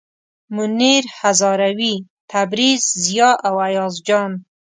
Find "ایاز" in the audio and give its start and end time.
3.67-3.95